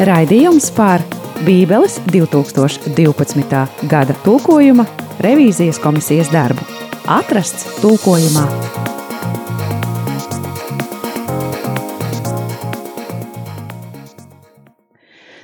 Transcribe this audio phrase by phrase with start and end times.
[0.00, 1.02] Raidījums par
[1.44, 3.58] Bībeles 2012.
[3.84, 4.86] gada tulkojuma
[5.20, 6.64] revīzijas komisijas darbu.
[7.04, 8.46] Atrasts tulkojumā.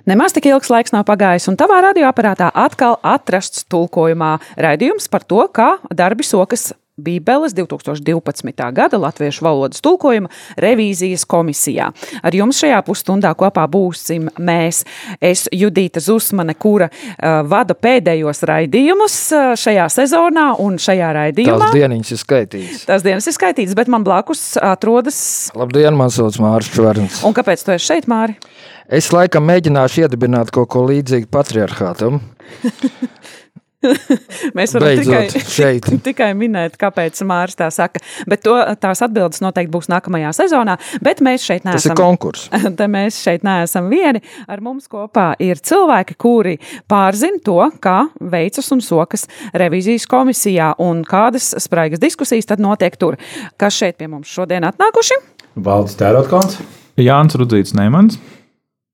[0.08, 5.44] Nemaz tik ilgs laiks nav pagājis, un tavā radioaparātā atkal atrasts tulkojumā raidījums par to,
[5.52, 8.72] kā darbi sokas Bībeles 2012.
[8.72, 11.90] gada latviešu valodas tulkojuma revīzijas komisijā.
[12.24, 14.78] Ar jums šajā pusstundā kopā būsim mēs.
[15.20, 21.68] Es, Judita Zusmane, kura uh, vada pēdējos raidījumus uh, šajā sezonā un šajā raidījumā.
[21.68, 22.88] Tās dienas ir skaitītas.
[22.88, 25.18] Tās dienas ir skaitītas, bet man blakus atrodas.
[25.52, 27.20] Labdien, man sauc Mārcis Čvērns.
[27.28, 28.40] Un kāpēc tu esi šeit, Māri?
[28.88, 32.22] Es laikam mēģināšu iedibināt kaut ko līdzīgu patriarchātam.
[34.56, 35.88] Mēs varam Beidzot, tikai, šeit.
[36.08, 38.02] tikai minēt, kāpēc Mārcis tā saka.
[38.30, 40.76] Bet to, tās atbildes noteikti būs nākamajā sezonā.
[41.04, 41.98] Bet mēs šeit Tas ir neesam.
[42.00, 42.50] konkurss.
[42.96, 44.22] Mēs šeit neesam vieni.
[44.48, 46.56] Ar mums kopā ir cilvēki, kuri
[46.88, 53.18] pārzina to, kā veicas un sokas revizijas komisijā un kādas spraigas diskusijas tad notiek tur.
[53.60, 55.18] Kas šeit pie mums šodien atnākuši?
[55.66, 56.58] Valdis Tērautkons.
[57.00, 58.20] Jānis Rudzīts Neimans.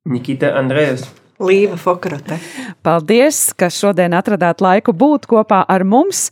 [0.08, 1.04] Nikita Andrējas.
[1.42, 2.38] Līva Fokrate.
[2.86, 6.28] Paldies, ka šodien atradāt laiku būt kopā ar mums.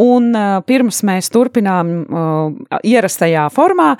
[0.00, 3.94] Un uh, pirms mēs turpinām uh, ierastajā formā,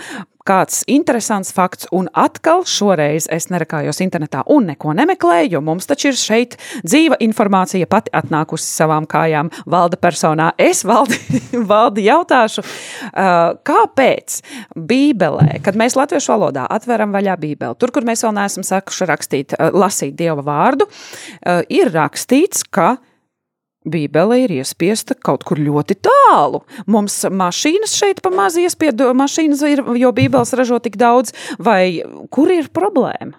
[0.49, 6.11] kāds interesants fakts, un atkal šoreiz es nerakājos internetā un neko nemeklēju, jo mums taču
[6.11, 10.51] ir šeit dzīva informācija pati atnākusi savām kājām valda personā.
[10.61, 11.19] Es valdi,
[11.73, 12.65] valdi jautāšu,
[13.71, 14.41] kāpēc
[14.77, 19.57] Bībelē, kad mēs latviešu valodā atveram vaļā Bībeli, tur, kur mēs vēl neesam sākuši rakstīt,
[19.73, 20.89] lasīt Dieva vārdu,
[21.73, 22.97] ir rakstīts, ka
[23.85, 26.63] Bībele ir iespiesta kaut kur ļoti tālu.
[26.87, 32.53] Mums mašīnas šeit pa maz iespiedu, mašīnas ir, jo Bībeles ražo tik daudz, vai kur
[32.55, 33.35] ir problēma?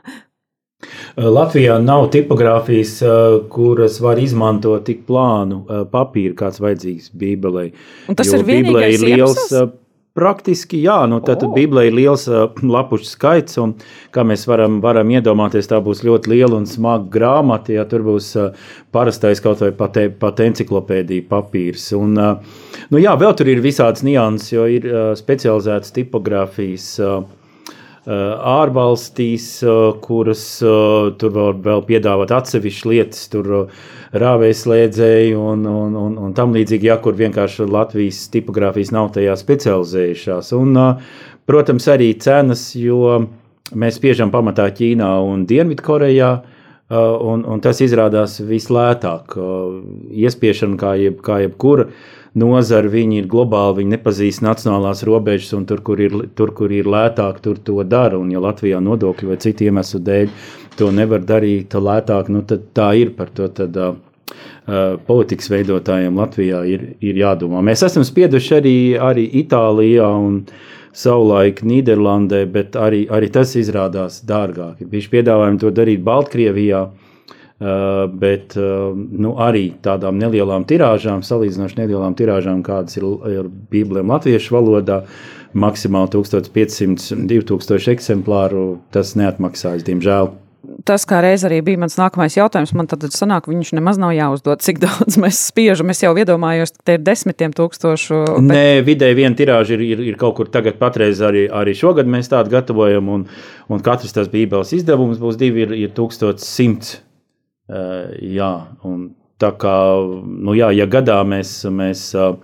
[1.15, 7.69] Latvijā nav tipogrāfijas, eh, kuras var izmantot tik plānu eh, papīru, kāds vajadzīgs Bībelē.
[8.09, 9.37] Un tas Jo ir Bībelē vienīgais ir liels.
[9.37, 9.82] iemesls?
[10.13, 11.47] Eh, Praktiski jā, nu, tad O.
[11.47, 11.53] oh.
[11.55, 13.73] Bībelē ir liels uh, lapušu skaits, un
[14.13, 18.35] kā mēs varam, varam iedomāties, tā būs ļoti liela un smaga grāmata, ja tur būs
[18.37, 18.51] uh,
[18.93, 21.87] parastais kaut vai pat, pat enciklopēdija papīrs.
[21.97, 22.37] Un, uh,
[22.91, 24.85] nu, jā, vēl tur ir visādas nianses, jo ir
[25.17, 26.91] specializētas tipogrāfijas.
[28.03, 29.45] Ārvalstīs,
[30.03, 33.53] kuras tur var vēl piedāvāt atsevišķas lietas, tur
[34.13, 40.51] rāvēslēdzēji un, un, un, un tam līdzīgi, ja kur vienkārši Latvijas tipogrāfijas nav tajā specializējušās.
[40.57, 40.77] Un,
[41.49, 43.23] protams, arī cenas, jo
[43.73, 46.33] mēs spiežam pamatā Ķīnā un Dienvidkorejā.
[46.91, 49.37] Un, un tas izrādās vislētāk.
[50.11, 51.87] Iespiešana, kā, jeb, kā jebkura
[52.37, 56.89] nozara, viņi ir globāli, viņi nepazīst nacionālās robežas, un tur, kur ir, tur, kur ir
[56.89, 58.19] lētāk, tur to dara.
[58.19, 60.33] Un, ja Latvijā nodokļu vai citu iemeslu dēļ
[60.77, 63.47] to nevar darīt lētāk, nu, tad tā ir par to.
[63.53, 63.95] Tad, uh,
[64.67, 67.63] uh, politikas veidotājiem Latvijā ir, ir jādomā.
[67.65, 68.77] Mēs esam spieduši arī,
[69.11, 70.43] arī Itālijā un
[70.93, 74.83] savulaik Nīderlandē, bet arī, arī tas izrādās dārgāk.
[74.85, 76.85] Ir piedāvājumi to darīt Baltkrievijā.
[77.63, 84.11] Uh, bet uh, nu, arī tādām nelielām tirāžām, salīdzinoši nelielām tirāžām, kādas ir, ir Bībelēm
[84.11, 84.97] latviešu valodā,
[85.55, 90.33] maksimāli 1500, 2000 eksemplāru, tas neatmaksājas, diemžēl.
[90.87, 94.61] Tas, kā reiz arī bija mans nākamais jautājums, man tad sanāk, viņš nemaz nav jāuzdod,
[94.63, 95.91] cik daudz mēs spiežam.
[95.91, 98.21] Es jau iedomājos, ka te ir desmitiem tūkstošu.
[98.37, 98.47] Bet...
[98.47, 102.31] Nē, vidēji viena tirāža ir, ir, ir kaut kur tagad, patreiz arī, arī šogad mēs
[102.31, 103.25] tādu gatavojam, un,
[103.67, 106.95] un katrs tas bībeles izdevums būs divi, ir, ir 1100.
[107.63, 108.53] Uh, jā,
[108.87, 109.75] un tā kā,
[110.23, 112.35] nu jā, ja gadā mēs, mēs uh,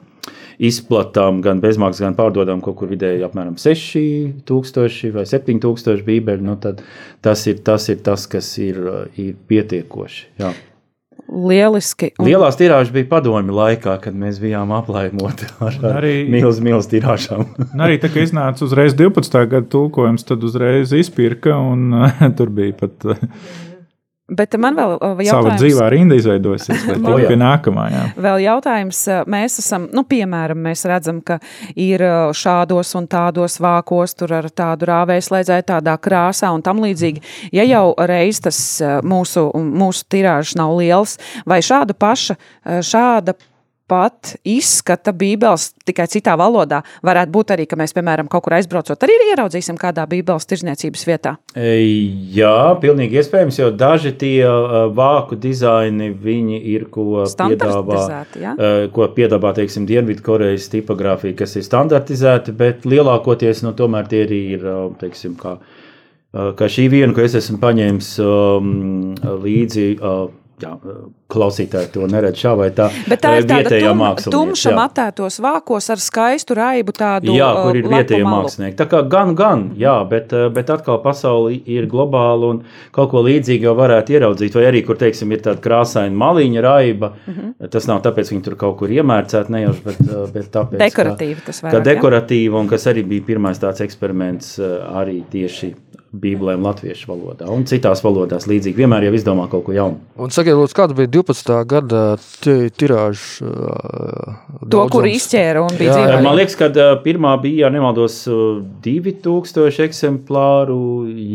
[0.59, 6.84] izplatām gan bezmaksas, gan pārdodam kaut kur vidēji apmēram 6000 vai 7000 bībeļu, nu tad
[7.24, 8.81] tas ir tas, ir tas kas ir,
[9.16, 10.25] ir pietiekoši.
[10.42, 10.52] Jā.
[11.30, 12.09] Lieliski.
[12.18, 12.25] Un...
[12.25, 17.46] Lielās tirāžas bija padomju laikā, kad mēs bijām aplaimoti ar arī- milzīgām milz tirāžām.
[17.86, 19.40] Arī tā, ka iznāca uzreiz 12.
[19.52, 21.94] gada tulkojums, tad uzreiz izpirka, un
[22.38, 23.10] tur bija pat
[24.30, 25.62] Bet man vēl uh, jautājums.
[25.62, 27.86] dzīvā rinda izveidojusies, lai O, tā pie nākamā.
[27.94, 28.04] Jā.
[28.26, 31.40] Vēl jautājums, uh, mēs esam, nu, piemēram, mēs redzam, ka
[31.80, 37.24] ir uh, šādos un tādos vākos, tur ar tādu rāvēslēdzēju, tādā krāsā un tam līdzīgi.
[37.56, 38.60] Ja jau reiz tas
[39.06, 41.18] mūsu, mūsu tirāžs nav liels,
[41.50, 42.38] vai šāda paša,
[42.86, 43.36] šāda
[43.89, 49.01] pat izskata Bībeles tikai citā valodā, varētu būt arī, ka mēs, piemēram, kaut kur aizbraucot,
[49.06, 51.36] arī ieraudzīsim kādā Bībeles tirzniecības vietā.
[51.56, 54.45] Jā, pilnīgi iespējams, jo daži tie
[54.95, 58.06] vāku dizaini, viņi ir ko piedāvā,
[58.39, 58.56] ja?
[58.94, 64.65] ko piedāvā, teiksim, Dienvidkorejas tipogrāfija, kas ir standartizēta, bet lielākoties, nu, tomēr tie arī ir,
[65.01, 65.57] teiksim, kā
[66.30, 68.68] ka šī viena, ko es esmu paņēmis um,
[69.41, 70.27] līdzi, uh,
[70.64, 70.72] jā,
[71.30, 72.90] klausītāji to neredz šā vai tā.
[73.10, 73.80] Bet tā ir tāda
[74.24, 78.78] tum, tumša matētos vākos ar skaistu raibu tādu Jā, kur ir vietējie mākslinieki.
[78.80, 82.62] Tā kā gan, gan, jā, bet, bet atkal pasaule ir globāla un
[82.96, 84.58] kaut ko līdzīgu jau varētu ieraudzīt.
[84.60, 87.36] Vai arī, kur, teiksim, ir tāda krāsaina maliņa raiba, mm.
[87.36, 87.72] -hmm.
[87.76, 90.02] tas nav tāpēc, ka viņi tur kaut kur iemērcēti nejauši, bet,
[90.34, 91.84] bet tāpēc, Dekoratīvi tas ka jā?
[91.92, 95.74] dekoratīva un kas arī bija pirmais tāds eksperiments arī tieši
[96.14, 98.74] bībelēm latviešu valodā un citās valodās līdzīgi.
[98.82, 100.00] Vienmēr jau izdomā kaut ko jaunu.
[100.18, 101.60] Un sakiet, lūdzu, kāda bija 12.
[101.70, 103.52] gada ti- tirāža?
[104.70, 106.22] To, kur izķēra un bija dzīvē.
[106.26, 106.70] Man liekas, ka
[107.06, 110.80] pirmā bija, ja nemaldos, uh, 2000 eksemplāru,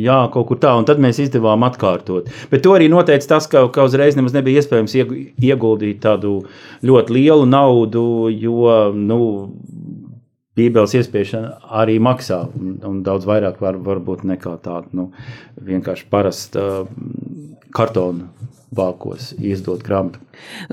[0.05, 2.29] jā, kaut kur tā, un tad mēs izdevām atkārtot.
[2.50, 6.44] Bet to arī noteica tas, ka, ka uzreiz nemaz nebija iespējams iegu- ieguldīt tādu
[6.82, 9.21] ļoti lielu naudu, jo, nu,
[10.54, 15.08] Bībeles iespiešana arī maksā, un, un daudz vairāk var, varbūt nekā tāda nu,
[15.58, 16.92] vienkārši parasta uh,
[17.74, 18.28] kartona
[18.74, 20.22] vākos izdot grāmatu.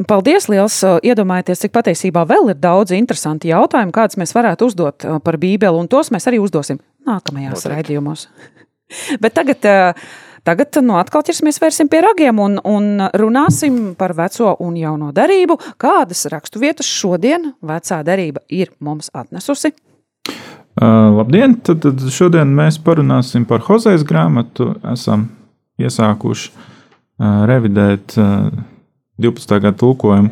[0.10, 0.80] Paldies, liels!
[1.06, 5.90] Iedomājieties, cik patiesībā vēl ir daudz interesanti jautājumi, kādus mēs varētu uzdot par Bībeli, un
[5.92, 8.28] tos mēs arī uzdosim nākamajās raidījumos.
[9.24, 10.10] Bet tagad, uh,
[10.48, 15.58] tagad nu, atkal ķersimies pie ragiem un, un runāsim par veco un jauno darību.
[15.82, 19.74] Kādas raksturvietas šodien vecā darība ir mums atnesusi?
[20.82, 21.58] Uh, labdien!
[21.60, 24.72] Tad, tad šodien mēs parunāsim par Hozejas grāmatu.
[24.94, 25.28] Esam
[25.82, 28.50] iesākuši uh, revidēt uh,
[29.22, 29.60] 12.
[29.62, 30.32] gada tulkojumu,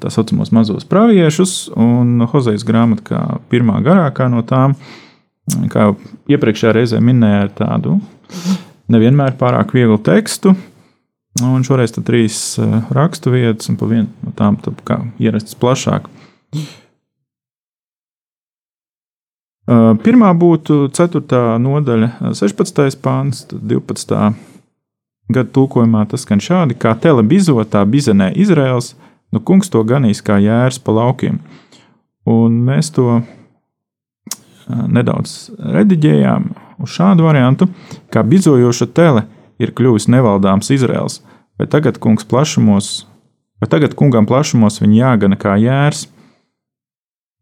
[0.00, 3.22] tā saucamos mazos praviešus, un Hozejas grāmata kā
[3.52, 4.74] pirmā garākā no tām,
[5.70, 5.96] kā jau
[6.32, 7.98] iepriekšējā reizē minēja, ar tādu
[8.92, 10.54] nevienmēr pārāk vieglu tekstu.
[11.42, 14.54] Un šoreiz tad trīs uh, rakstu vietas, un pa vienu no tām
[14.86, 16.06] kā ierasts plašāk.
[19.64, 21.24] Uh, Pirmā būtu 4.
[21.58, 23.00] nodaļa, uh, 16.
[23.02, 24.20] pāns, tad 12.
[25.34, 28.92] gada tulkojumā tas skan šādi: kā telebizotā bizenē Izraels,
[29.34, 31.40] nu kungs to ganīs kā jērs pa laukiem.
[32.30, 33.24] Un mēs to
[34.68, 36.52] nedaudz rediģējām
[36.84, 37.68] uz šādu variantu,
[38.12, 39.24] kā bizojoša tele
[39.62, 41.20] ir kļuvis nevaldāms Izraels,
[41.58, 43.06] bet tagad plašumos,
[43.60, 46.08] bet tagad kungam plašumos viņa jāgana kā jērs.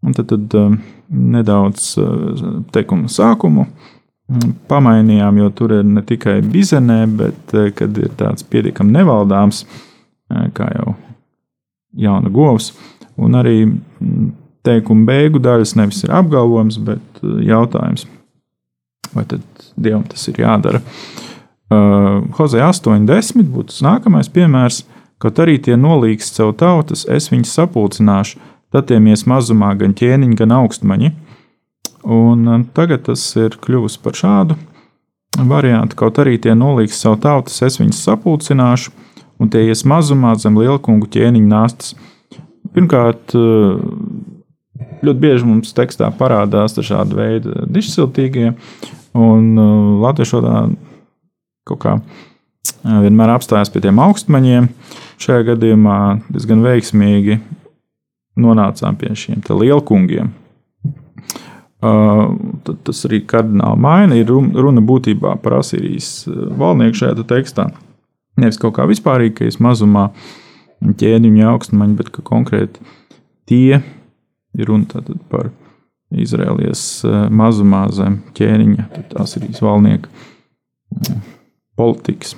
[0.03, 3.69] Un tad, tad um, nedaudz uh, teikuma sākumu.
[4.33, 9.63] Mm, pamainījām, jo tur ir ne tikai bizenē, bet uh, kad ir tāds pietiekami nevaldāms,
[9.63, 10.97] uh, kā jau
[12.03, 12.73] jauna govs,
[13.15, 14.33] un arī mm,
[14.67, 18.09] teikuma beigu daļas nevis ir apgalvojums, bet jautājums,
[19.17, 19.45] vai tad
[19.77, 20.83] dievam tas ir jādara.
[21.73, 24.83] Uh, Hozē 8,10 būtu nākamais piemērs,
[25.23, 28.41] kaut arī tie nolīgs savu tautas, es viņus sapulcināšu,
[28.75, 31.13] tad tiemies mazumā gan ķēniņi, gan augstmaņi.
[32.03, 34.59] Un uh, tagad tas ir kļuvis par šādu
[35.49, 38.93] variantu, kaut arī tie nolīgs savu tautas, es viņus sapulcināšu,
[39.41, 41.95] un tie ies mazumā zem lielkungu ķēniņa nāstas.
[42.77, 43.81] Pirmkārt, uh,
[45.03, 48.53] ļoti bieži mums tekstā parādās dažādi veidi dišsiltīgie,
[49.19, 50.77] un uh, latviešu valodā
[51.69, 54.69] kaut kā uh, vienmēr apstājas pie tiem augstmaņiem.
[55.23, 55.99] Šajā gadījumā
[56.33, 57.39] diezgan veiksmīgi
[58.43, 60.33] nonācām pie šiem lielkungiem.
[61.83, 62.37] Uh,
[62.87, 64.19] tas arī kardināli maina.
[64.19, 67.73] Ir run- runa būtībā par Asīrijas uh, valdnieku šajā tekstā.
[68.39, 70.09] Nevis kaut kā vispārīgi, ka es mazumā
[70.83, 72.81] ķēniņu augstmaņu, bet konkrēti
[73.51, 75.51] tie ir runa par
[76.13, 81.21] Izraēlijas uh, mazumā zem ķēniņa, tad Asīrijas valdnieka mm,
[81.81, 82.37] politikas.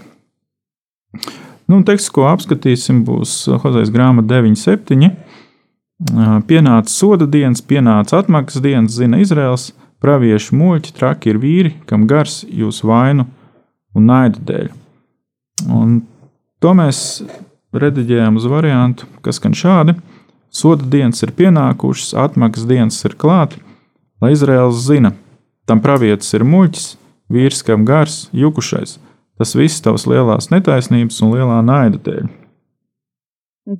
[1.70, 5.08] Nu, teksts, ko apskatīsim, būs Hozejas grāmata 9.7.
[6.48, 9.70] Pienāca soda dienas, pienāca atmaksas dienas, zina Izraels,
[10.04, 13.24] praviešu muļķi, traki ir vīri, kam gars jūsu vainu
[13.96, 14.66] un naidu dēļ.
[15.72, 16.02] Un
[16.60, 16.98] to mēs
[17.74, 19.96] rediģējām uz variantu, kas skan šādi:
[20.54, 23.56] soda dienas ir pienākušas, atmaksas dienas ir klāt,
[24.23, 25.12] lai Izraels zina,
[25.68, 26.87] tam pravietis ir muļķis,
[27.34, 28.99] vīrs, kam gars, jukušais.
[29.34, 32.28] Tas viss tavas lielās netaisnības un lielā naida dēļ.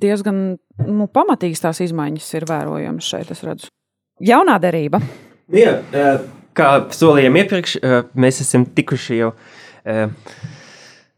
[0.01, 0.39] Diezgan
[0.81, 3.69] nu, pamatīgas tās izmaiņas ir vērojamas šeit, es redzu.
[4.23, 4.99] Jaunā derība.
[5.53, 6.25] Jā, eh,
[6.57, 7.77] kā solījām iepriekš,
[8.17, 9.31] mēs esam tikuši jau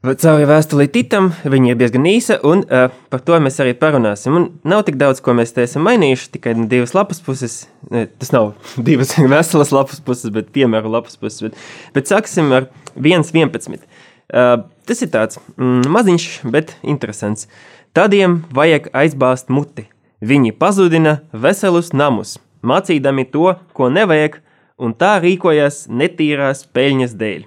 [0.06, 1.32] cauri vēstulī Titam.
[1.42, 4.36] Viņa ir diezgan īsa, un par to mēs arī parunāsim.
[4.38, 7.64] Un nav tik daudz, ko mēs te esam mainījuši, tikai divas lapas puses.
[7.90, 8.52] Ne, Tas nav
[8.90, 11.48] divas veselas lapas puses, bet piemēra lapas puses.
[11.48, 11.58] Bet,
[11.98, 13.90] bet sāksim ar 1.11.
[14.30, 17.50] Tas ir tāds mm, maziņš, bet interesants.
[17.98, 19.90] Tādiem vajag aizbāzt muti.
[20.22, 24.44] Viņi pazudina veselus namus, mācīdami to, ko nevajag,
[24.78, 27.46] un tā rīkojas netīrās peļņas dēļ.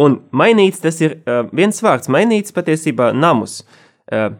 [0.00, 3.60] Un mainīts tas ir uh, viens vārds, mainīts patiesībā namus.
[4.10, 4.32] Uh,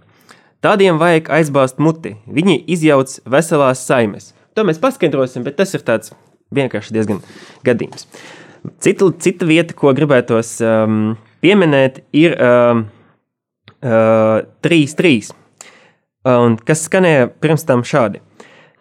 [0.65, 2.17] tādiem vajag aizbāzt muti.
[2.27, 4.33] Viņi izjauc veselās saimes.
[4.59, 6.15] To mēs paskaidrosim, bet tas ir tāds
[6.55, 7.23] vienkārši diezgan
[7.67, 8.09] gadījums.
[8.83, 12.87] Cita, cita vieta, ko gribētos um, pieminēt, ir um,
[13.85, 15.35] uh, 3-3,
[16.33, 18.23] un kas skanēja pirms tam šādi.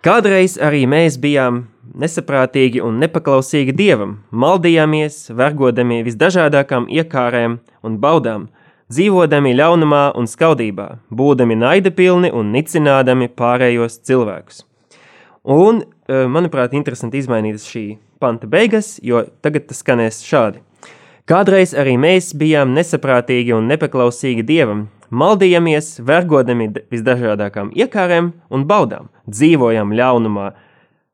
[0.04, 8.48] Kādreiz arī mēs bijām nesaprātīgi un nepaklausīgi dievam, maldījāmies, vergodami visdažādākām iekārēm un baudām,
[8.92, 14.64] dzīvodami ļaunumā un skaudībā, būdami naidapilni un nicinādami pārējos cilvēkus.
[15.44, 20.62] Un, eh, manuprāt, interesanti izmainīt šī panta beigas, jo tagad tas skanēs šādi.
[21.28, 29.94] Kādreiz arī mēs bijām nesaprātīgi un nepaklausīgi dievam, maldījāmies, vergodami visdažādākām iekārēm un baudām, dzīvojam
[29.96, 30.54] ļaunumā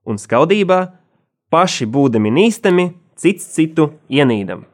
[0.10, 0.80] un skaudībā,
[1.54, 2.90] paši būdami nīstami,
[3.20, 4.66] cits citu ienīdam.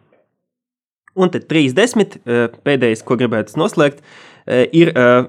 [1.15, 2.17] Un tad 30.
[2.25, 4.03] Eh, pēdējais, ko gribētu noslēgt,
[4.47, 5.27] eh, ir eh,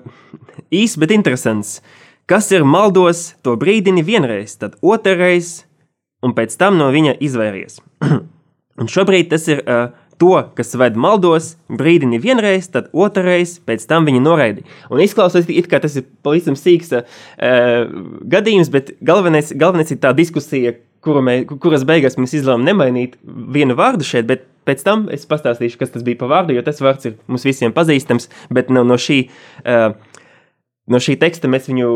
[0.71, 1.81] īss, bet interesants.
[2.27, 5.65] Kas ir maldos, to brīdini vienreiz, tad otrreiz,
[6.23, 7.79] un pēc tam no viņa izvairies.
[8.81, 14.09] un šobrīd tas ir uh, to, kas ved maldos, brīdini vienreiz, tad otrreiz, pēc tam
[14.09, 14.67] viņi noraidi.
[14.91, 17.07] Un izklausās, it kā tas ir pavisam sīks uh,
[18.37, 23.17] gadījums, bet galvenais, galvenais ir tā diskusija, kuru mē, kuras beigās mēs izlēmām nemainīt
[23.55, 26.83] vienu vārdu šeit, bet pēc tam es pastāstīšu, kas tas bija par vārdu, jo tas
[26.83, 29.27] vārds ir mums visiem pazīstams, bet no, no šī.
[29.63, 29.95] Uh,
[30.91, 31.91] no šī teksta mēs viņu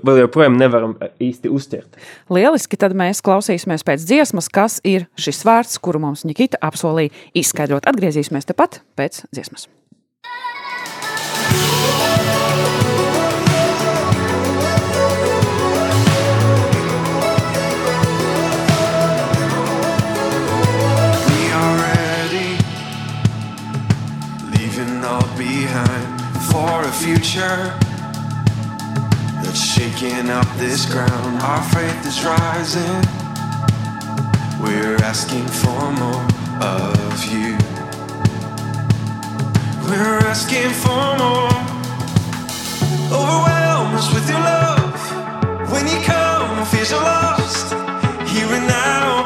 [0.00, 2.00] vēl joprojām nevaram e, īsti uztvert.
[2.32, 7.88] Lieliski, tad mēs klausīsimies pēc dziesmas, kas ir šis vārds, kuru mums Nikita apsolīja izskaidrot.
[7.90, 9.68] Atgriezīsimies tepat pēc dziesmas.
[27.04, 27.83] We
[29.74, 31.42] shaking up this ground.
[31.42, 33.02] Our faith is rising.
[34.62, 36.24] We're asking for more
[36.62, 37.58] of you.
[39.88, 41.58] We're asking for more.
[43.18, 45.00] Overwhelm us with your love.
[45.72, 47.72] When you come, fears are lost.
[48.30, 49.23] Here and now,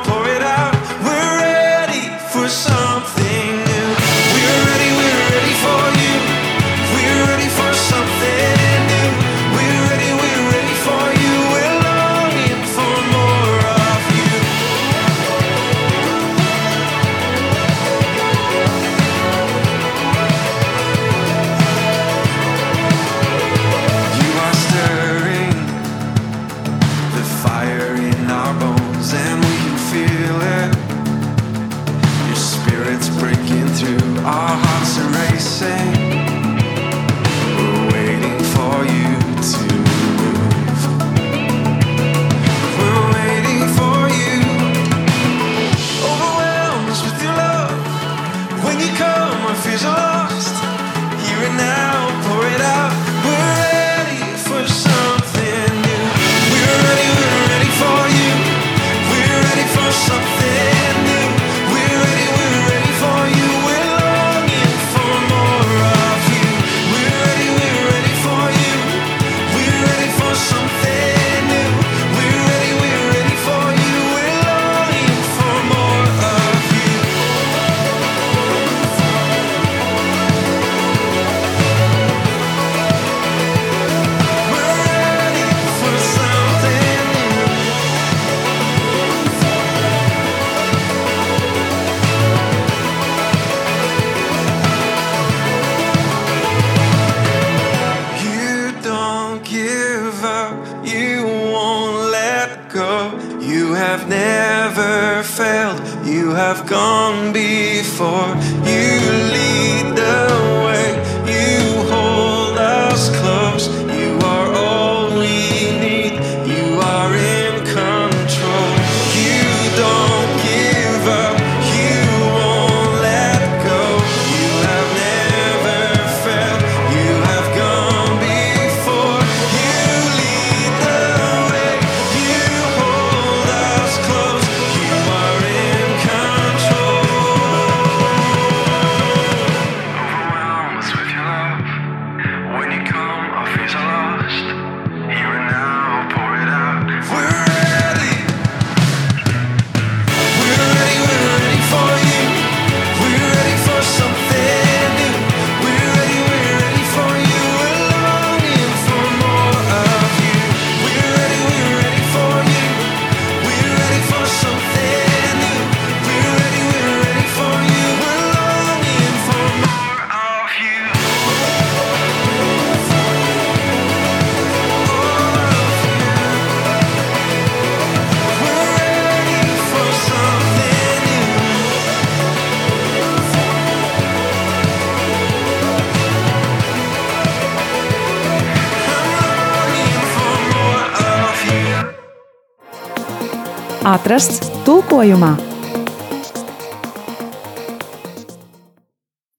[193.88, 195.30] atrasts tulkojumā.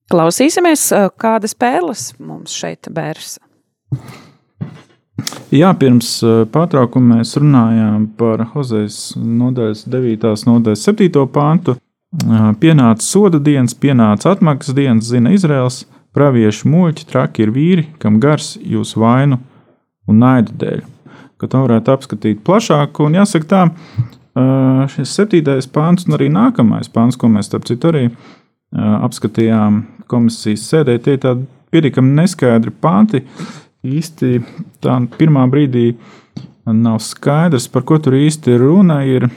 [0.10, 0.88] Klausīsimies,
[1.22, 3.38] kādas pērles mums šeit bērs.
[5.53, 6.15] Jā, pirms
[6.50, 10.34] pārtraukuma mēs runājām par Hozejas nodaļas 9.
[10.50, 11.25] nodaļas 7.
[11.29, 11.77] pāntu.
[12.62, 15.84] Pienāca soda dienas, pienāca atmaksas dienas, zina Izraels,
[16.18, 19.38] praviešu muļķi, traki ir vīri, kam gars jūsu vainu
[20.10, 20.88] un naidu dēļ.
[21.38, 23.62] Ka to varētu apskatīt plašāk, un jāsaka tā,
[24.93, 28.03] šis septītais pāns un arī nākamais pāns, ko mēs starp citu arī
[28.75, 33.24] apskatījām komisijas sēdē, tie ir tādi pietiekami neskaidri panti.
[33.86, 34.41] Īsti
[34.84, 35.93] tā pirmā brīdī
[36.69, 39.29] nav skaidrs, par ko tur īsti runa ir,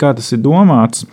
[0.00, 1.04] kā tas ir domāts.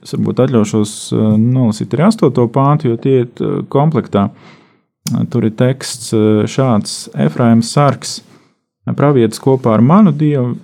[0.00, 0.92] Es varbūt atļaušos
[1.40, 4.28] nolasīt arī astoto pāntu, jo tie ir komplektā.
[5.32, 6.12] Tur ir teksts
[6.48, 8.20] šāds: Efraims sargs,
[8.96, 10.54] pravietis kopā ar manu dievu,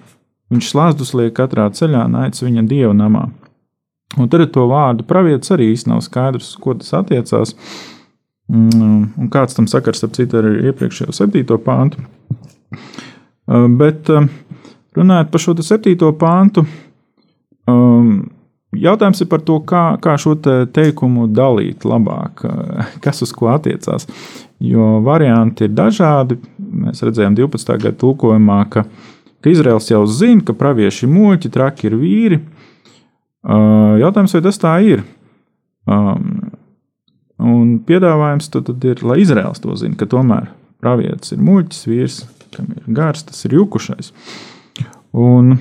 [0.53, 3.27] viņš slāzdus liek katrā ceļā, naic viņa dievu namā.
[4.17, 7.57] Un tad ar to vārdu pravietis arī īsti nav skaidrs, ko tas attiecās.
[8.47, 12.05] Mm, un kāds tam sakars, ap citu, ar iepriekšējo septīto pāntu.
[13.47, 14.29] Uh, bet uh,
[14.97, 16.63] runājot par šo septīto pāntu,
[17.71, 18.13] um,
[18.77, 23.51] jautājums ir par to, kā, kā šo te teikumu dalīt labāk, uh, kas uz ko
[23.55, 24.07] attiecās.
[24.63, 26.39] Jo varianti ir dažādi.
[26.57, 27.75] Mēs redzējām 12.
[27.83, 28.87] gada tulkojumā, ka,
[29.47, 32.41] ka Izraels jau zina, ka pravieši muļķi, traki ir vīri.
[33.47, 35.05] Jautājums, vai tas tā ir?
[35.87, 36.49] Um,
[37.39, 40.49] un piedāvājums tad, tad ir, lai Izraels to zina, ka tomēr
[40.83, 42.17] pravietis ir muļķis, vīrs,
[42.57, 44.11] kam ir gars, tas ir jukušais.
[45.15, 45.61] Un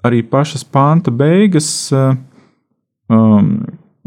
[0.00, 3.50] arī pašas panta beigas, um,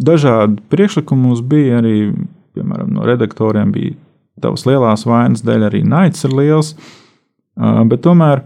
[0.01, 2.15] dažādi priekšlikumi mums bija arī,
[2.57, 3.93] piemēram, no redaktoriem bija
[4.41, 6.97] tavas lielās vainas dēļ, arī naids ir liels, uh,
[7.57, 8.43] bet tomēr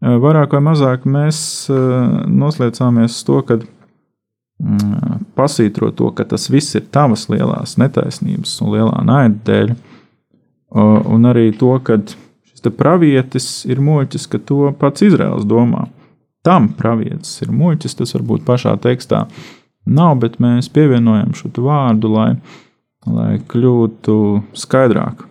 [0.00, 3.60] vairāk vai mazāk mēs noslēdzāmies uz to, ka
[5.38, 9.72] pasītro to, ka tas viss ir tavas lielās netaisnības un lielā naida dēļ,
[11.14, 11.98] un arī to, ka
[12.50, 15.86] šis pravietis ir muļķis, ka to pats Izraels domā.
[16.44, 19.26] Tam pravietis ir muļķis, tas varbūt pašā tekstā
[19.88, 22.30] nav, bet mēs pievienojam šo vārdu, lai,
[23.08, 24.16] lai kļūtu
[24.56, 25.24] skaidrāk,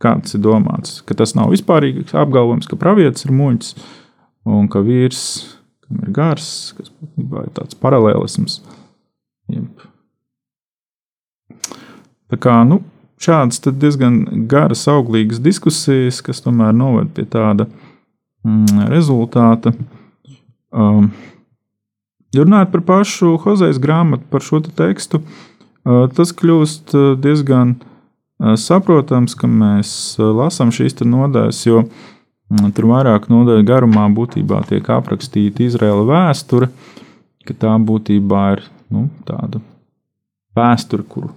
[0.00, 1.00] kāds ir domāts.
[1.06, 3.74] Ka tas nav vispārīgs apgalvojums, ka pravietis ir muļķis,
[4.48, 5.24] un ka vīrs,
[5.90, 8.60] ir gars, kas būtībā ir tāds paralēlisms.
[9.50, 9.84] Jeb.
[12.30, 12.80] Tā kā nu,
[13.20, 17.66] šādas diezgan garas, auglīgas diskusijas, kas tomēr noved pie tāda
[18.46, 19.74] mm, rezultāta.
[20.70, 21.10] Um,
[22.32, 27.74] ja runājot par pašu Hozejas grāmatu, par šo te tekstu, uh, tas kļūst uh, diezgan
[27.74, 27.90] uh,
[28.40, 31.84] saprotams, ka mēs lasām šīs nodaļas, jo
[32.74, 36.70] tur vairāk nodaļu garumā būtībā tiek aprakstīta Izraela vēsture,
[37.46, 39.60] ka tā būtībā ir nu, tāda
[40.56, 41.30] vēsture, kuru,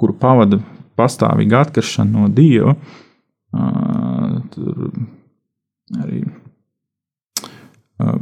[0.00, 0.60] kuru pavada
[0.98, 2.76] pastāvīga atkaršana no Dieva.
[4.54, 4.92] Tur
[6.00, 6.22] arī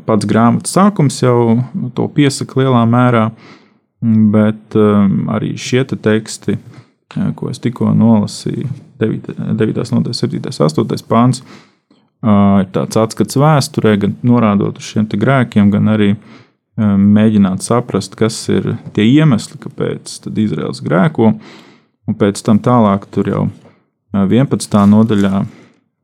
[0.09, 1.61] pats grāmatas sākums jau
[1.95, 3.29] to piesaka lielā mērā,
[4.33, 4.77] bet
[5.35, 6.57] arī šie te teksti,
[7.37, 8.69] ko es tikko nolasīju,
[9.01, 9.39] 9.
[9.95, 10.41] nodaļas, 7.
[10.43, 11.07] un 8.
[11.09, 11.43] pāns,
[12.25, 16.11] ir tāds atskats vēsturē, gan norādot uz šiem grēkiem, gan arī
[16.79, 21.33] mēģināt saprast, kas ir tie iemesli, kāpēc Izraels grēko.
[22.09, 23.47] Un pēc tam tālāk, tur jau
[24.15, 24.79] 11.
[24.89, 25.43] nodaļā,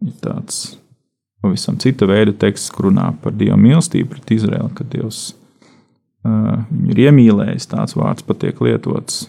[0.05, 0.75] ir tāds
[1.45, 5.23] pavisam cita veida teksts, kur runā par Dieva mīlestību pret Izraelu, ka Dievs
[6.25, 9.27] uh, ir iemīlējis, tāds vārds pat tiek lietots,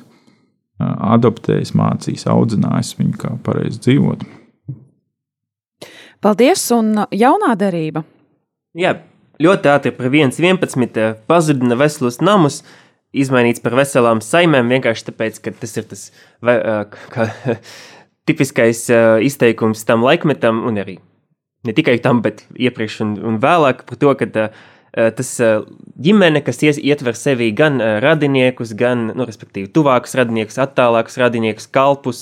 [0.83, 4.25] adoptējis, mācījis, audzinājis viņu, kā pareizi dzīvot.
[6.23, 8.05] Paldies, un jaunā darība.
[8.75, 8.95] Jā,
[9.41, 12.63] ļoti ātri par 1,11 eh, pazudina veselus namus,
[13.15, 16.07] izmainīts par veselām saimēm vienkārši tāpēc, ka tas ir tas
[17.13, 17.27] kā,
[18.27, 18.87] tipiskais
[19.23, 20.97] izteikums tam laikmetam un arī
[21.65, 24.27] ne tikai tam, bet iepriekš un, un vēlāk par to, ka
[24.95, 25.31] tas
[26.01, 32.21] ģimene, kas ietver sevī gan radiniekus, gan, nu, respektīvi, tuvākus radiniekus, attālākus radiniekus, kalpus,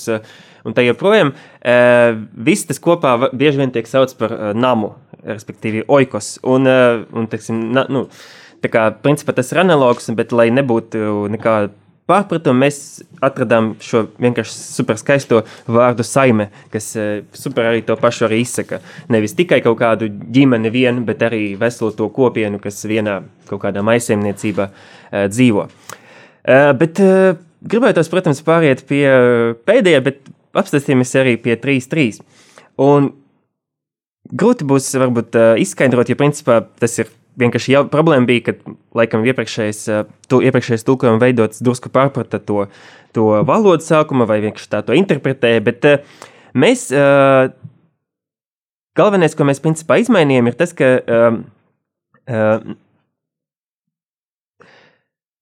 [0.66, 1.34] un tā joprojām
[2.34, 6.38] viss tas kopā bieži vien tiek saukts par namu, respektīvi oikos.
[6.42, 8.08] Un, un teiksim, na, nu,
[8.64, 11.70] tā kā principā tas ir analogs, bet lai nebūtu nekāda
[12.10, 12.78] pārpratuma, mēs
[13.24, 16.90] atradām šo vienkārši super skaisto vārdu saime, kas
[17.32, 18.82] super arī to pašu arī izsaka.
[19.12, 23.80] Nevis tikai kaut kādu ģimeni vienu, bet arī veselu to kopienu, kas vienā kaut kādā
[23.86, 24.68] maisaimniecībā
[25.32, 25.66] dzīvo.
[26.84, 27.00] Bet
[27.64, 29.04] gribētu, protams, pāriet pie
[29.64, 32.20] pēdējā, bet apstāsimies arī pie 3-3.
[32.84, 33.14] Un
[34.28, 37.08] grūti būs varbūt izskaidrot, jo principā tas ir
[37.40, 42.68] vienkārši jau problēma bija, ka laikam iepriekšējais, uh, tu, iepriekšējais tulkojuma veidots drusku pārprata to,
[43.16, 46.22] to valodu sākuma vai vienkārši tā to interpretēja, bet uh,
[46.54, 47.50] mēs, uh,
[48.98, 50.96] galvenais, ko mēs principā izmainījām, ir tas, ka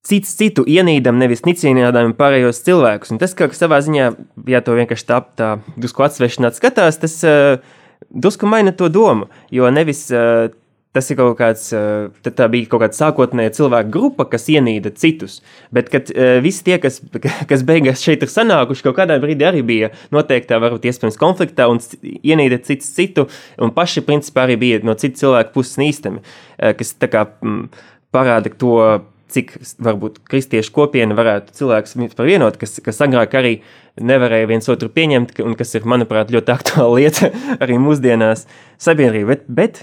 [0.06, 3.12] cits citu ienīdam, nevis nicīnādām pārējos cilvēkus.
[3.14, 4.08] Un tas, ka savā ziņā,
[4.50, 7.62] ja to vienkārši tā, tā drusku atsvešināt skatās, tas uh,
[8.10, 10.50] drusku maina to domu, jo nevis uh,
[10.92, 11.70] tas ir kaut kāds,
[12.22, 15.38] tā bija kaut kāda sākotnēja cilvēku grupa, kas ienīda citus,
[15.72, 16.10] bet kad
[16.44, 17.00] visi tie, kas,
[17.50, 21.80] kas beigās šeit ir sanākuši, kaut kādā brīdī arī bija noteiktā, varbūt iespējams konfliktā un
[22.02, 23.28] ienīda cits citu,
[23.62, 27.26] un paši principā arī bija no citu cilvēku puses īstami, uh, kas tā kā
[28.12, 28.76] parāda to
[29.32, 33.54] cik varbūt kristiešu kopiena varētu cilvēkus vienot, kas, kas agrāk arī
[34.00, 38.46] nevarēja viens otru pieņemt, un kas ir, manuprāt, ļoti aktuāla lieta arī mūsdienās
[38.82, 39.32] sabiedrībā.
[39.32, 39.82] Bet, bet,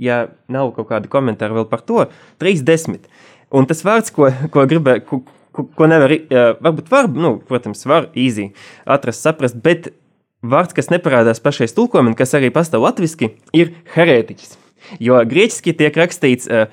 [0.00, 2.06] ja nav kaut kāda komentāra vēl par to,
[2.42, 3.06] 30.
[3.54, 5.22] Un tas vārds, ko, ko gribēju, ko,
[5.56, 6.14] ko, ko nevar,
[6.62, 8.50] varbūt var, nu, protams, var īsi
[8.86, 9.90] atrast, saprast, bet
[10.40, 14.56] vārds, kas neparādās pašais tulkojumam, kas arī pastāv latviski, ir herētiķis.
[15.02, 16.70] Jo grieķiski tiek rakstīts uh,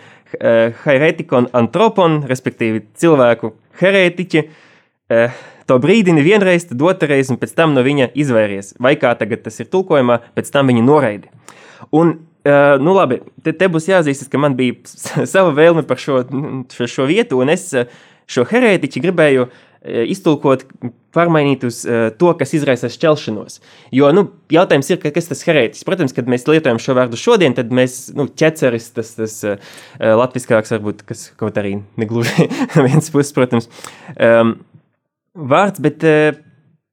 [0.85, 7.83] herētikon antropon, respektīvi cilvēku herētiķi, uh, to brīdini vienreiz, tad otrreiz, un pēc tam no
[7.85, 8.73] viņa izvairies.
[8.79, 11.31] Vai kā tagad tas ir tulkojumā, pēc tam viņa noraidi.
[11.95, 12.15] Un,
[12.47, 14.79] uh, nu labi, te, te būs jāzīstas, ka man bija
[15.33, 16.23] sava vēlme par šo,
[16.73, 17.69] šo, šo vietu, un es
[18.27, 20.65] šo herētiķi gribēju uh, Eh, iztulkot,
[21.15, 23.59] pārmainīt uz uh, to, kas izraisa šķelšanos.
[23.95, 25.85] Jo nu, jautājums ir, kas tas herētis?
[25.87, 30.73] Protams, kad mēs lietojam šo vārdu šodien, tad mēs, nu, ķeceris, tas, tas uh, latviskāks
[30.75, 33.69] varbūt, kas kaut arī negluži no vienas puses, protams,
[34.17, 34.57] um,
[35.53, 36.41] vārds, bet uh,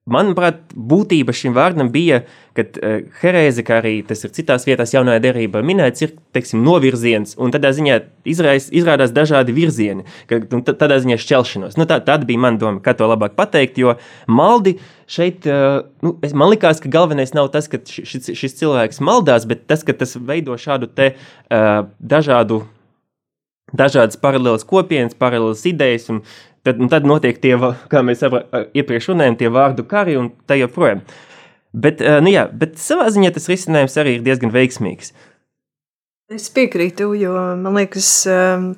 [0.05, 2.19] Manuprāt, būtība šim vārdam bija,
[2.53, 7.33] ka uh, herēze, kā arī tas ir citās vietās, jaunajā derībā minēts, ir teiksim, novirziens,
[7.41, 7.97] un tādā ziņā
[8.29, 11.79] izrais, izrādās dažādi virzieni, ka, tādā ziņā šķelšanos.
[11.81, 13.97] Nu, tā, tāda bija mana doma, kā to labāk pateikt, jo
[14.29, 14.77] maldi
[15.09, 19.49] šeit, uh, nu, es, man likās, ka galvenais nav tas, ka šis, šis cilvēks maldās,
[19.49, 22.67] bet tas, ka tas veido šādu te uh, dažādu
[23.75, 26.21] dažādas paralēlas kopienas, paralēlas idejas, un
[26.65, 27.53] Tad, tad notiek tie,
[27.93, 31.03] kā mēs iepriekš runājām, tie vārdu kari un tā joprojām.
[31.75, 35.13] Bet, nu jā, bet savā ziņā tas risinājums arī ir diezgan veiksmīgs.
[36.33, 38.09] Es piekrītu, jo man liekas,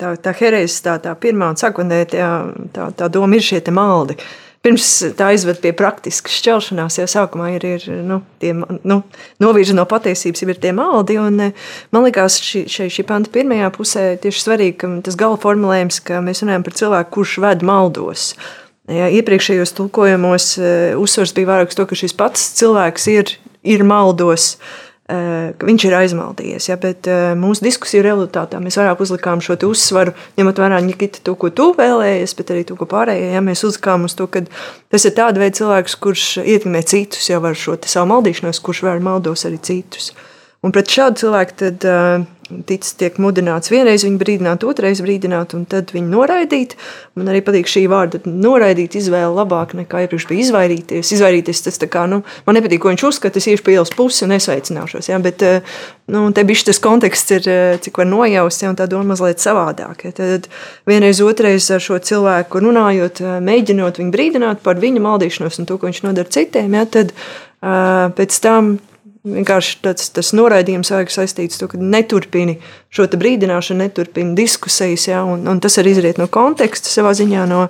[0.00, 2.30] tā, tā herēzes, tā, tā pirmā un sakundē, tā,
[2.74, 4.16] tā, tā doma ir šie maldi.
[4.18, 8.98] Uh, pirms tā aizved pie praktiskas šķelšanās, jau sākumā ir, ir nu, tie, nu,
[9.42, 11.18] novirzi no patiesības, ir tie maldi.
[11.22, 16.02] Un, eh, man liekas, šī, šī, šī panta pirmajā pusē tieši svarīgi, tas gala formulējums,
[16.06, 18.32] ka mēs runājam par cilvēku, kurš ved maldos.
[18.86, 20.68] Ja, iepriekšējos tulkojumos uh,
[21.02, 23.32] uzsvars bija vairāk uz to, ka šis pats cilvēks ir,
[23.66, 24.52] ir maldos.
[24.54, 26.66] Uh, Eh, viņš ir aizmaldījies.
[26.66, 31.36] Ja, bet eh, mūsu diskusiju rezultātā mēs vairāk uzlikām šo uzsvaru, ņemot vērā Nikita, to,
[31.38, 33.30] ko tu vēlējies, bet arī to, ko pārējie.
[33.36, 34.42] Ja, mēs uzlikām uz to, ka
[34.90, 39.04] tas ir tāds veids cilvēks, kurš ietekmē citus jau ar šo savu maldīšanos, kurš var
[39.04, 40.10] maldos arī citus.
[40.66, 42.26] Un pret šādu cilvēku tad, uh,
[42.66, 46.76] ticis tiek mudināts vienreiz viņu brīdināt, otrreiz brīdināt, un tad viņu noraidīt.
[47.18, 51.12] Man arī patīk šī vārda noraidīt izvēle labāk nekā iepriekš bija izvairīties.
[51.16, 54.24] Izvairīties tas tā kā, nu, man nepatīk, ko viņš uzskata, es iešu pa ielas pusi
[54.26, 55.76] un nesveicināšos, ja, bet, eh,
[56.12, 59.42] nu, te bišķi tas konteksts ir, eh, cik var nojaust, ja, un tā doma mazliet
[59.42, 60.06] savādāk.
[60.06, 60.14] Ja.
[60.16, 60.48] Tad
[60.86, 65.78] vienreiz, otrreiz ar šo cilvēku runājot, eh, mēģinot viņu brīdināt par viņa maldīšanos un to,
[65.78, 67.12] ko viņš nodara citiem, ja, tad
[67.66, 68.78] pēc tam
[69.26, 72.60] Vienkārši tas, tas noraidījums vajag saistīts ar to, ka neturpini
[72.94, 77.64] šo brīdināšanu, neturpini diskusijas, ja, un, un tas arī izriet no konteksta savā ziņā, no,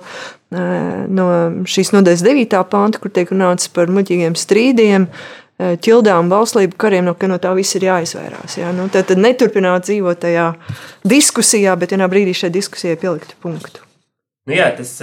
[1.17, 1.27] no
[1.65, 2.61] šīs nodaļas 9.
[2.69, 5.09] panta, kur tiek runāts par muļķīgiem strīdiem,
[5.57, 8.59] ķildām, bauslību kariem, no, no tā viss ir jāizvairās.
[8.59, 8.69] Ja.
[8.75, 10.51] Nu, tad, tad neturpināt dzīvot tajā
[11.07, 13.81] diskusijā, bet vienā brīdī šai diskusijai pielikt punktu.
[14.47, 14.93] Nu jā, tas,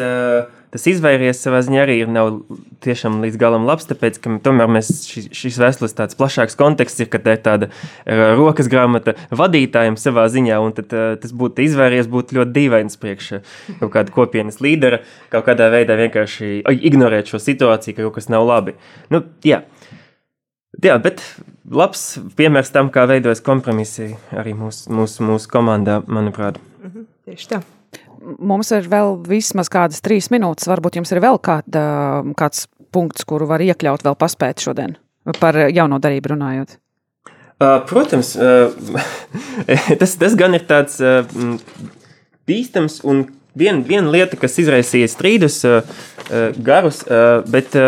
[0.74, 2.40] tas izvairies savā ziņā arī nav
[2.82, 7.10] tiešām līdz galam labs, tāpēc, ka tomēr mēs šis, šis vēstules tāds plašāks konteksts ir,
[7.12, 7.68] ka tā ir tāda
[8.38, 10.90] rokas grāmata vadītājiem savā ziņā, un tad
[11.22, 13.30] tas būtu izvairies, būtu ļoti dīvains priekš
[13.80, 18.46] kaut kāda kopienas līdera, kaut kādā veidā vienkārši ignorēt šo situāciju, ka kaut kas nav
[18.48, 18.74] labi.
[19.14, 19.62] Nu, jā.
[20.82, 21.22] Jā, bet
[21.70, 22.02] labs
[22.34, 26.58] piemērs tam, kā veidojas kompromisi arī mūsu mūs, mūs komandā, manuprāt.
[26.82, 27.62] Mhm, tieši tā
[28.38, 30.68] mums ir vēl vismaz kādas trīs minūtes.
[30.70, 31.84] Varbūt jums ir vēl kāda,
[32.38, 34.96] kāds punkts, kuru var iekļaut, vēl paspēt šodien
[35.40, 36.76] par jauno darību runājot.
[37.88, 38.34] Protams,
[40.00, 41.00] tas, tas gan ir tāds
[42.44, 43.24] bīstams un
[43.56, 45.62] viena vien lieta, kas izraisīja strīdus
[46.66, 47.04] garus,
[47.48, 47.78] bet,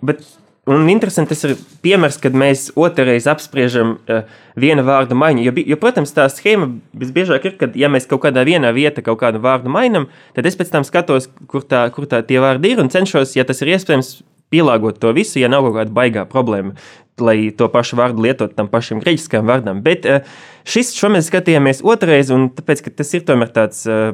[0.00, 0.24] bet
[0.68, 4.26] Un interesanti, tas ir piemērs, kad mēs otrreiz apspriežam uh,
[4.60, 5.46] viena vārda maiņu.
[5.46, 6.68] Jo, jo, protams, tā schēma
[7.00, 10.58] visbiežāk ir, kad ja mēs kaut kādā vienā vietā kaut kādu vārdu mainām, tad es
[10.60, 13.72] pēc tam skatos, kur, tā, kur tā tie vārdi ir un cenšos, ja tas ir
[13.72, 14.18] iespējams,
[14.52, 16.74] pielāgot to visu, ja nav kaut kāda baigā problēma,
[17.24, 19.80] lai to pašu vārdu lietot tam pašam grieķiskajam vārdam.
[19.86, 20.28] Bet uh,
[20.68, 23.86] šis šo mēs skatījāmies otrreiz, un tāpēc, ka tas ir tomēr tāds.
[23.88, 24.12] Uh,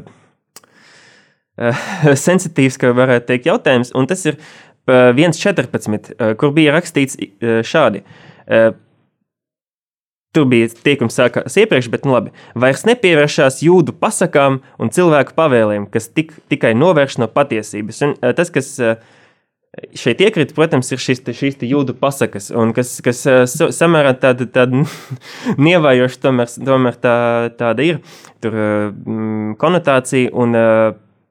[2.26, 3.92] sensitīvs, kā varētu teikt, jautājums.
[3.96, 4.37] Un tas ir
[4.87, 7.18] 1.14, kur bija rakstīts
[7.66, 8.05] šādi.
[10.37, 12.33] Tur bija teikums, sākās iepriekš, bet nu labi.
[12.59, 18.03] Vairs nepievēršās jūdu pasakām un cilvēku pavēlēm, kas tik, tikai novērš no patiesības.
[18.05, 18.75] Un tas, kas
[19.96, 23.22] šeit iekrīt, protams, ir šis, šīs jūdu pasakas, un kas, kas
[23.77, 24.85] samērā tāda, tāda
[25.66, 27.16] nievajoša, tomēr, tomēr tā,
[27.59, 28.01] tāda ir
[28.44, 28.61] tur
[29.61, 30.33] konotācija.
[30.37, 30.61] Un,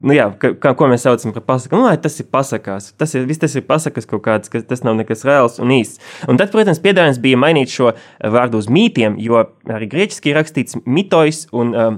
[0.05, 1.79] Nu jā, kā, ko mēs saucam par pasaku?
[1.81, 2.91] Nu, tas ir pasakās.
[2.99, 6.01] Tas ir, viss tas ir pasakas kaut kāds, kas, tas nav nekas reāls un īsts.
[6.29, 7.95] Un tad, protams, piedāvājums bija mainīt šo
[8.35, 11.97] vārdu uz mītiem, jo arī grieķiski ir rakstīts mitojs, un um,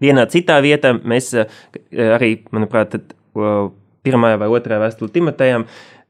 [0.00, 1.60] vienā citā vietā mēs uh,
[2.16, 3.68] arī, manuprāt, tad, uh,
[4.06, 5.66] pirmajā vai otrajā vēstulē Timotejam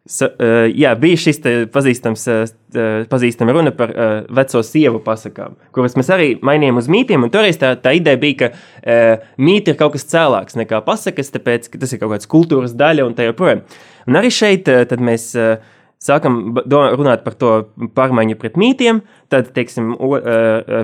[0.06, 1.40] Sa, uh, jā, bija šis
[1.74, 7.26] pazīstams, uh, pazīstama runa par uh, veco sievu pasakām, kuras mēs arī mainījām uz mītiem.
[7.34, 11.66] Toreiz tā, tā ideja bija, ka uh, mīti ir kaut kas cēlāks nekā pasakas, tāpēc
[11.72, 13.64] ka tas ir kaut kāds kultūras daļa un tā joprojām.
[14.06, 15.56] Un arī šeit uh, mēs uh,
[16.02, 17.56] sākam runāt par to
[17.96, 19.02] pārmaiņu pret mītiem.
[19.32, 20.22] Tad, teiksim, uh,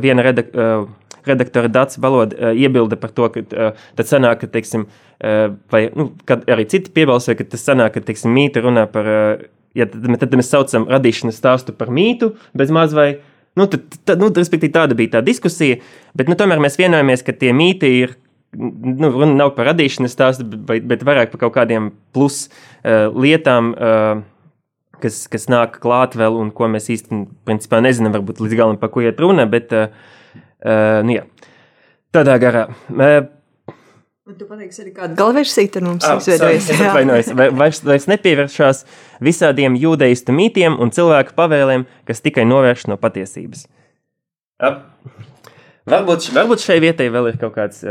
[0.03, 0.83] viena redakcija.
[0.83, 5.43] Uh, redaktora Dārsa Baloda uh, iebilda par to, ka uh, tad sanāk, ka, teiksim, uh,
[5.73, 9.11] vai nu, arī citi piebalsoja, ka tas sanāk, ka, teiksim, mīta runā par,
[9.79, 13.11] ja tad, tad mēs saucam radīšanas stāstu par mītu, bez maz vai,
[13.59, 15.81] nu, tad, tad, nu, respektīvi tāda bija tā diskusija,
[16.17, 18.19] bet, nu, tomēr mēs vienojamies, ka tie mīti ir
[18.53, 23.73] nu, runa nav par radīšanas stāstu, bet, bet vairāk par kaut kādiem plus uh, lietām,
[23.73, 24.23] uh,
[25.03, 29.05] kas, kas nāk klāt vēl un ko mēs īstenībā nezinām, varbūt līdz galam, par ko
[29.05, 29.49] iet runa.
[29.51, 30.21] Bet, uh,
[30.63, 31.25] Uh, nu, jā.
[32.15, 32.67] Tādā garā.
[32.93, 33.23] Uh,
[34.23, 36.69] Un tu pateiksi arī kādu galversiju tur mums oh, izveidojas.
[36.71, 38.85] Es atvainojos, vairs, vairs nepievēršās
[39.27, 43.67] visādiem jūdeistu mītiem un cilvēku pavēlēm, kas tikai novērš no patiesības.
[44.63, 44.79] Uh,
[45.91, 47.83] varbūt, varbūt šai vietai vēl ir kaut kāds.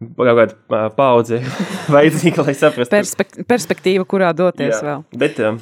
[0.00, 1.42] Kaut kāda paudze
[1.96, 2.94] vajadzīga, lai saprastu.
[2.94, 5.02] Perspekt perspektīva, kurā doties Jā, vēl.
[5.20, 5.58] Bet, um,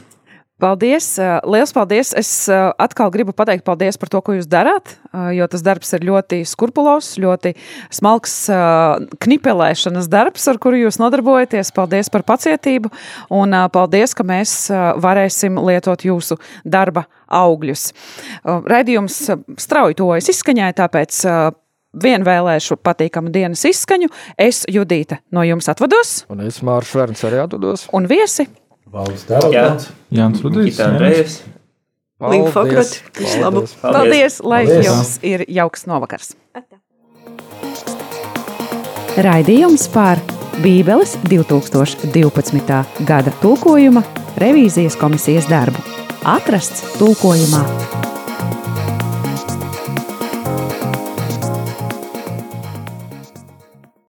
[0.59, 1.13] Paldies!
[1.47, 2.09] Lielas paldies!
[2.19, 4.97] Es atkal gribu pateikt paldies par to, ko jūs darāt,
[5.31, 7.53] jo tas darbs ir ļoti skrupulozs, ļoti
[7.95, 8.35] smalks
[9.23, 11.71] knipelēšanas darbs, ar kuru jūs nodarbojaties.
[11.79, 12.91] Paldies par pacietību
[13.39, 14.59] un paldies, ka mēs
[14.99, 17.93] varēsim lietot jūsu darba augļus.
[18.43, 19.23] Raidījums
[19.63, 21.23] strauji tuvojas izskaņai, tāpēc
[22.03, 24.11] vien vēlēšu patīkamu dienas izskaņu.
[24.35, 26.25] Es, Judīte, no jums atvados.
[26.35, 27.93] Un es, Mārcis Šverns, arī atvados.
[27.95, 28.51] Un viesi!
[28.93, 29.91] Valdes Tērauds.
[30.15, 30.81] Jānis Rudīs.
[30.81, 31.43] Andrejs.
[32.31, 32.97] Linka Fakrot.
[33.19, 33.63] Visu labu.
[33.63, 34.87] Paldies, Paldies lai Paldies.
[34.87, 36.35] jums ir jauks novakars.
[39.19, 40.21] Raidījums par
[40.63, 42.83] Bībeles 2012.
[43.07, 44.03] gada tulkojuma
[44.39, 45.83] revīzijas komisijas darbu.
[46.27, 47.63] Atrasts tulkojumā